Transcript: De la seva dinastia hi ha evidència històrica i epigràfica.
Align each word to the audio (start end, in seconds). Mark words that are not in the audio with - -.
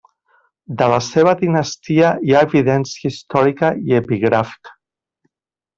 De 0.77 0.87
la 0.93 0.97
seva 1.07 1.33
dinastia 1.41 2.15
hi 2.29 2.33
ha 2.39 2.43
evidència 2.49 3.07
històrica 3.13 3.73
i 3.91 3.97
epigràfica. 4.03 4.79